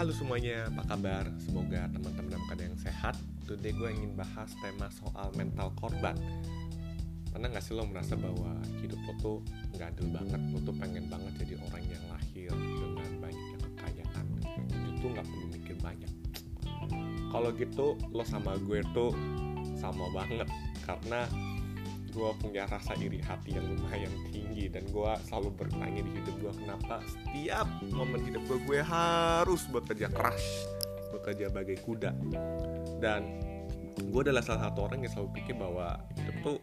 Halo 0.00 0.16
semuanya, 0.16 0.64
apa 0.64 0.96
kabar? 0.96 1.28
Semoga 1.44 1.84
teman-teman 1.92 2.32
dalam 2.32 2.44
keadaan 2.48 2.72
yang 2.72 2.80
sehat. 2.80 3.20
Today 3.44 3.68
gue 3.76 3.84
ingin 3.92 4.16
bahas 4.16 4.48
tema 4.64 4.88
soal 4.88 5.28
mental 5.36 5.76
korban. 5.76 6.16
Pernah 7.28 7.52
gak 7.52 7.60
sih 7.60 7.76
lo 7.76 7.84
merasa 7.84 8.16
bahwa 8.16 8.56
hidup 8.80 8.96
lo 8.96 9.12
tuh 9.20 9.38
gak 9.76 9.92
adil 9.92 10.08
banget? 10.08 10.40
Lo 10.56 10.58
tuh 10.64 10.72
pengen 10.80 11.04
banget 11.12 11.44
jadi 11.44 11.60
orang 11.60 11.84
yang 11.84 12.04
lahir 12.16 12.48
dengan 12.48 13.12
banyaknya 13.20 13.58
kekayaan. 13.60 14.26
Itu 14.72 14.90
tuh 15.04 15.08
gak 15.20 15.26
perlu 15.28 15.46
mikir 15.52 15.76
banyak. 15.84 16.12
Kalau 17.28 17.52
gitu, 17.52 17.86
lo 18.00 18.24
sama 18.24 18.56
gue 18.56 18.80
tuh 18.96 19.12
sama 19.76 20.08
banget. 20.16 20.48
Karena 20.80 21.28
gue 22.10 22.30
punya 22.42 22.66
rasa 22.66 22.92
iri 22.98 23.22
hati 23.22 23.54
yang 23.54 23.64
lumayan 23.70 24.10
tinggi 24.34 24.66
dan 24.66 24.82
gue 24.90 25.12
selalu 25.30 25.54
bertanya 25.54 26.02
di 26.02 26.10
hidup 26.18 26.36
gue 26.42 26.52
kenapa 26.58 26.98
setiap 27.06 27.66
momen 27.94 28.20
hidup 28.26 28.42
gue 28.50 28.58
gue 28.66 28.80
harus 28.82 29.62
bekerja 29.70 30.10
keras 30.10 30.44
bekerja 31.10 31.50
bagai 31.50 31.82
kuda. 31.82 32.14
Dan 33.02 33.42
gue 33.98 34.20
adalah 34.22 34.40
salah 34.40 34.70
satu 34.70 34.88
orang 34.88 35.04
yang 35.04 35.12
selalu 35.12 35.30
pikir 35.42 35.58
bahwa 35.58 35.98
hidup 36.16 36.36
tuh 36.40 36.56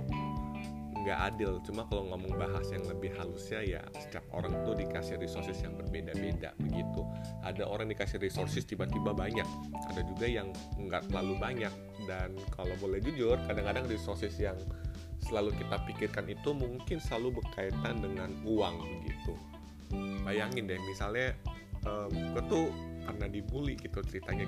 nggak 1.03 1.19
adil. 1.35 1.61
Cuma 1.63 1.85
kalau 1.87 2.09
ngomong 2.11 2.35
bahas 2.35 2.67
yang 2.73 2.83
lebih 2.89 3.13
halusnya 3.15 3.61
ya 3.63 3.81
setiap 3.95 4.25
orang 4.33 4.51
tuh 4.65 4.75
dikasih 4.75 5.21
resources 5.21 5.59
yang 5.61 5.77
berbeda-beda 5.77 6.51
begitu. 6.57 7.05
Ada 7.45 7.63
orang 7.63 7.91
dikasih 7.93 8.17
resources 8.19 8.65
tiba-tiba 8.65 9.13
banyak 9.13 9.45
ada 9.87 10.01
juga 10.03 10.25
yang 10.25 10.51
nggak 10.79 11.07
terlalu 11.11 11.37
banyak. 11.37 11.73
Dan 12.07 12.35
kalau 12.51 12.73
boleh 12.81 12.99
jujur 13.03 13.37
kadang-kadang 13.45 13.87
resources 13.87 14.35
yang 14.41 14.57
selalu 15.27 15.51
kita 15.59 15.77
pikirkan 15.85 16.25
itu 16.31 16.49
mungkin 16.55 16.97
selalu 17.03 17.43
berkaitan 17.43 17.99
dengan 17.99 18.31
uang 18.47 18.75
begitu 18.81 19.33
bayangin 20.23 20.67
deh 20.67 20.79
misalnya 20.83 21.31
um, 21.87 22.11
gue 22.11 22.43
tuh 22.51 22.65
karena 23.07 23.25
dibully 23.31 23.79
gitu 23.79 24.03
ceritanya 24.03 24.43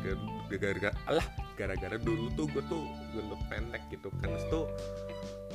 gara-gara 0.52 0.92
alah 1.08 1.24
gara-gara 1.56 1.96
dulu 1.96 2.28
tuh 2.36 2.46
gue 2.52 2.64
tuh 2.68 2.84
gendut 3.16 3.40
pendek 3.48 3.80
gitu. 3.88 4.12
Kan 4.20 4.36
itu 4.36 4.62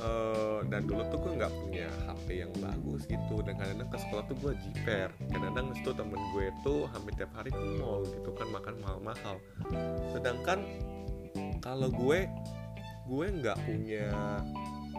uh, 0.01 0.65
dan 0.65 0.89
dulu 0.89 1.05
tuh 1.13 1.21
gue 1.21 1.31
nggak 1.37 1.53
punya 1.53 1.87
HP 2.09 2.41
yang 2.41 2.51
bagus 2.57 3.05
gitu. 3.05 3.45
Dan 3.45 3.61
kadang-kadang 3.61 3.89
ke 3.93 3.97
sekolah 4.01 4.23
tuh 4.25 4.37
gue 4.41 4.53
jiper. 4.57 5.09
Kadang-kadang 5.29 5.67
itu 5.77 5.89
temen 5.93 6.21
gue 6.33 6.45
tuh 6.65 6.89
hampir 6.89 7.13
tiap 7.13 7.31
hari 7.37 7.53
ke 7.53 7.61
mall 7.77 8.01
gitu 8.09 8.29
kan 8.33 8.47
makan 8.49 8.75
mahal-mahal. 8.81 9.37
Sedangkan 10.09 10.65
kalau 11.61 11.93
gue 11.93 12.25
gue 13.05 13.27
nggak 13.37 13.57
punya 13.69 14.09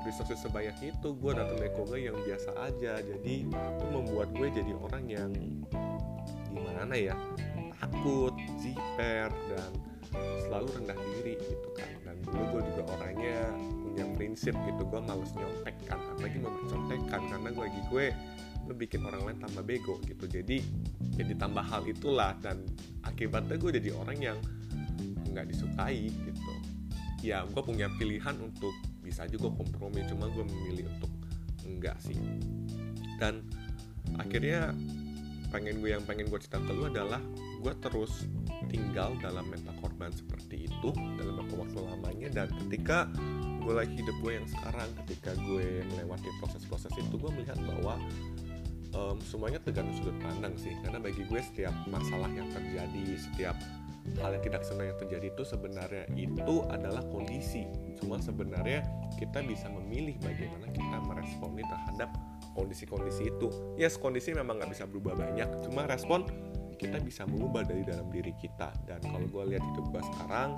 resources 0.07 0.39
sebanyak 0.39 0.95
itu 0.95 1.09
gue 1.19 1.33
datang 1.35 1.59
dari 1.59 1.73
Koga 1.75 1.99
yang 1.99 2.15
biasa 2.23 2.55
aja. 2.63 3.03
Jadi 3.03 3.51
itu 3.51 3.85
membuat 3.91 4.31
gue 4.31 4.49
jadi 4.55 4.73
orang 4.79 5.05
yang 5.11 5.31
gimana 6.55 6.95
ya 6.95 7.19
takut 7.83 8.33
jiper 8.63 9.29
dan 9.51 9.71
selalu 10.47 10.71
rendah 10.79 10.97
diri 10.97 11.35
gitu 11.43 11.69
kan. 11.75 11.91
Dan 12.07 12.17
dulu 12.23 12.43
gue 12.57 12.63
juga 12.73 12.83
orangnya 12.97 13.51
punya 13.59 14.05
prinsip 14.15 14.55
gitu 14.55 14.83
gue 14.87 15.01
males 15.03 15.35
nyontek 15.35 15.77
kan. 15.91 15.99
Apalagi 16.15 16.39
mau 16.39 16.55
contekan 16.71 17.21
karena 17.27 17.49
gue 17.51 17.65
lagi 17.67 17.83
gue 17.91 18.07
lu 18.67 18.75
bikin 18.75 19.07
orang 19.07 19.23
lain 19.27 19.39
tambah 19.43 19.63
bego 19.67 19.99
gitu. 20.07 20.25
Jadi 20.31 20.63
jadi 21.19 21.33
tambah 21.35 21.67
hal 21.67 21.83
itulah. 21.91 22.39
Dan 22.39 22.63
akibatnya 23.03 23.59
gue 23.59 23.71
jadi 23.83 23.91
orang 23.99 24.19
yang 24.23 24.39
nggak 25.35 25.51
disukai 25.51 26.09
gitu. 26.09 26.53
Ya 27.27 27.43
gue 27.45 27.63
punya 27.63 27.91
pilihan 27.99 28.39
untuk 28.39 28.73
bisa 29.07 29.23
juga 29.31 29.55
kompromi 29.55 30.03
cuma 30.11 30.27
gue 30.35 30.43
memilih 30.43 30.91
untuk 30.99 31.13
enggak 31.63 31.95
sih. 32.03 32.19
Dan 33.23 33.47
akhirnya 34.19 34.75
pengen 35.55 35.79
gue 35.79 35.95
yang 35.95 36.03
pengen 36.03 36.27
gue 36.27 36.39
cerita 36.43 36.59
ke 36.59 36.75
lu 36.75 36.91
adalah 36.91 37.23
gue 37.63 37.73
terus 37.79 38.27
tinggal 38.67 39.15
dalam 39.23 39.47
mental 39.47 39.73
korban 39.79 40.11
seperti 40.11 40.67
itu 40.67 40.91
dalam 41.23 41.47
waktu 41.55 41.79
lamanya. 41.79 42.29
Dan 42.35 42.49
ketika 42.67 43.07
gue 43.63 43.75
lagi 43.75 43.95
hidup 43.95 44.17
gue 44.23 44.33
yang 44.43 44.47
sekarang 44.51 44.91
ketika 45.07 45.39
gue 45.39 45.87
melewati 45.87 46.29
proses-proses 46.43 46.91
itu 46.99 47.15
gue 47.15 47.31
melihat 47.31 47.59
bahwa 47.63 47.95
um, 48.95 49.17
semuanya 49.23 49.63
tergantung 49.63 49.95
sudut 50.03 50.19
pandang 50.19 50.59
sih. 50.59 50.75
Karena 50.83 50.99
bagi 50.99 51.23
gue 51.23 51.41
setiap 51.41 51.75
masalah 51.87 52.29
yang 52.35 52.51
terjadi 52.51 53.05
setiap 53.15 53.57
hal 54.23 54.31
yang 54.39 54.45
tidak 54.45 54.63
senang 54.65 54.93
yang 54.95 54.99
terjadi 54.99 55.27
itu 55.33 55.43
sebenarnya 55.45 56.05
itu 56.17 56.65
adalah 56.73 57.03
kondisi. 57.11 57.69
Cuma 58.01 58.21
sebenarnya 58.23 58.87
kita 59.21 59.45
bisa 59.45 59.69
memilih 59.69 60.17
bagaimana 60.23 60.67
kita 60.73 60.97
meresponi 61.05 61.63
terhadap 61.67 62.11
kondisi-kondisi 62.57 63.29
itu. 63.29 63.49
Yes 63.77 64.01
kondisi 64.01 64.33
memang 64.33 64.63
nggak 64.63 64.73
bisa 64.73 64.85
berubah 64.89 65.17
banyak 65.17 65.49
cuma 65.69 65.85
respon 65.85 66.25
kita 66.77 67.01
bisa 67.01 67.25
mengubah 67.25 67.65
dari 67.65 67.83
dalam 67.85 68.09
diri 68.13 68.33
kita. 68.37 68.73
Dan 68.85 69.01
kalau 69.05 69.27
gue 69.27 69.45
lihat 69.57 69.65
hidup 69.65 69.87
gue 69.93 70.03
sekarang 70.15 70.57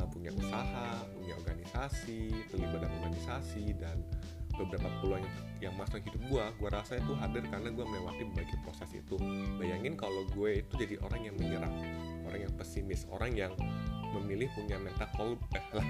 uh, 0.00 0.08
punya 0.08 0.32
usaha 0.32 0.88
punya 1.16 1.34
organisasi 1.36 2.32
terlibat 2.52 2.84
dalam 2.84 2.94
organisasi 3.04 3.76
dan 3.76 4.00
beberapa 4.56 4.88
peluang 5.04 5.20
yang, 5.20 5.36
yang 5.68 5.74
masuk 5.76 6.00
hidup 6.00 6.22
gue 6.32 6.44
gue 6.64 6.70
rasa 6.72 6.96
itu 6.96 7.12
hadir 7.20 7.44
karena 7.52 7.68
gue 7.68 7.84
melewati 7.84 8.22
berbagai 8.32 8.58
proses 8.64 8.90
itu. 8.96 9.16
Bayangin 9.60 9.94
kalau 9.94 10.24
gue 10.32 10.64
itu 10.64 10.72
jadi 10.80 10.96
orang 11.04 11.20
yang 11.28 11.36
menyerah 11.36 11.72
orang 12.26 12.50
yang 12.50 12.54
pesimis 12.58 13.06
orang 13.08 13.32
yang 13.32 13.52
memilih 14.14 14.48
punya 14.54 14.76
mental 14.80 15.08
kol 15.14 15.38
eh 15.54 15.66
lah 15.74 15.86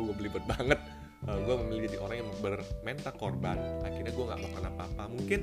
gue 0.00 0.14
belibet 0.16 0.44
banget. 0.48 0.80
Uh, 1.28 1.36
gue 1.44 1.52
memilih 1.60 1.92
jadi 1.92 1.98
orang 2.00 2.16
yang 2.24 2.30
bermental 2.40 3.12
korban 3.20 3.58
akhirnya 3.84 4.08
gue 4.08 4.24
nggak 4.24 4.40
makan 4.40 4.64
apa-apa. 4.72 5.04
Mungkin 5.12 5.40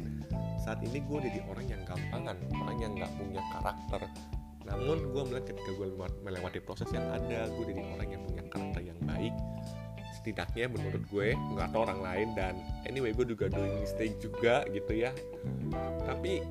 saat 0.57 0.81
ini 0.81 1.06
gue 1.06 1.19
jadi 1.22 1.39
orang 1.45 1.66
yang 1.69 1.81
gampangan 1.85 2.38
orang 2.57 2.77
yang 2.81 2.91
nggak 2.97 3.11
punya 3.13 3.41
karakter. 3.53 4.01
Namun 4.66 4.97
gue 5.13 5.23
melihat 5.29 5.45
ketika 5.53 5.72
gue 5.77 5.88
melewati 6.25 6.59
proses 6.66 6.89
yang 6.89 7.06
ada 7.13 7.45
gue 7.53 7.66
jadi 7.69 7.81
orang 7.94 8.09
yang 8.09 8.22
punya 8.25 8.44
karakter 8.50 8.81
yang 8.81 9.00
baik. 9.06 9.33
Setidaknya 10.17 10.66
menurut 10.73 11.03
gue 11.13 11.38
nggak 11.38 11.69
tahu 11.69 11.81
orang 11.85 12.01
lain 12.01 12.27
dan 12.33 12.57
anyway 12.89 13.13
gue 13.13 13.23
juga 13.29 13.45
doing 13.45 13.77
mistake 13.77 14.17
juga 14.17 14.66
gitu 14.73 14.97
ya. 14.97 15.13
Tapi 16.09 16.41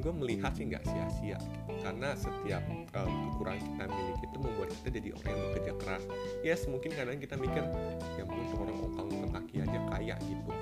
gue 0.00 0.12
melihat 0.12 0.52
sih 0.56 0.66
nggak 0.66 0.84
sia-sia 0.84 1.38
karena 1.80 2.12
setiap 2.16 2.62
um, 2.96 3.12
kekurangan 3.32 3.62
kita 3.64 3.84
miliki 3.88 4.24
itu 4.28 4.38
membuat 4.40 4.68
kita 4.80 4.88
jadi 5.00 5.08
orang 5.16 5.30
yang 5.32 5.42
bekerja 5.48 5.72
keras. 5.80 6.02
Yes 6.44 6.60
mungkin 6.68 6.90
kadang 6.92 7.20
kita 7.20 7.34
mikir 7.40 7.64
ya 8.16 8.22
mungkin 8.24 8.56
orang 8.56 8.78
okal 8.84 9.06
kaki 9.32 9.54
aja 9.64 9.78
kaya 9.88 10.16
gitu. 10.24 10.52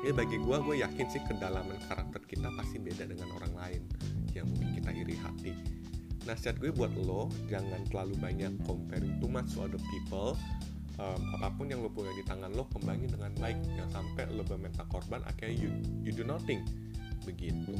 Ya 0.00 0.12
bagi 0.16 0.40
gue 0.40 0.56
gue 0.64 0.76
yakin 0.80 1.06
sih 1.12 1.20
kedalaman 1.28 1.76
karakter 1.84 2.24
kita 2.24 2.48
pasti 2.56 2.80
beda 2.80 3.04
dengan 3.04 3.28
orang 3.36 3.52
lain 3.52 3.82
yang 4.32 4.48
mungkin 4.48 4.72
kita 4.72 4.90
iri 4.96 5.16
hati. 5.20 5.52
Nasihat 6.24 6.56
gue 6.56 6.72
buat 6.72 6.92
lo 6.96 7.28
jangan 7.52 7.84
terlalu 7.92 8.16
banyak 8.16 8.52
comparing 8.64 9.20
too 9.20 9.28
much 9.28 9.52
to 9.52 9.68
other 9.68 9.80
people. 9.92 10.34
Um, 11.00 11.20
apa 11.40 11.48
pun 11.56 11.72
yang 11.72 11.80
lo 11.80 11.88
punya 11.88 12.12
di 12.12 12.24
tangan 12.28 12.52
lo 12.52 12.68
kembangin 12.72 13.08
dengan 13.12 13.32
baik. 13.40 13.56
Jangan 13.76 13.92
sampai 13.92 14.24
lo 14.32 14.44
bermental 14.44 14.84
korban 14.88 15.24
akhirnya 15.24 15.68
you, 15.68 15.70
you 16.04 16.12
do 16.12 16.24
nothing 16.24 16.60
begitu. 17.24 17.74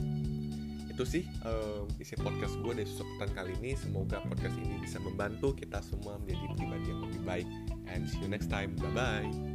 Itu 0.90 1.04
sih 1.08 1.24
um, 1.46 1.88
isi 1.96 2.12
podcast 2.18 2.60
gue 2.60 2.72
dari 2.76 2.88
susutan 2.88 3.30
kali 3.32 3.56
ini. 3.62 3.72
Semoga 3.78 4.20
podcast 4.26 4.56
ini 4.60 4.76
bisa 4.82 5.00
membantu 5.00 5.56
kita 5.56 5.80
semua 5.80 6.20
menjadi 6.20 6.44
pribadi 6.58 6.86
yang 6.92 7.00
lebih 7.08 7.22
baik. 7.24 7.48
And 7.88 8.04
see 8.04 8.20
you 8.20 8.28
next 8.28 8.52
time. 8.52 8.76
Bye 8.76 8.92
bye 8.92 9.49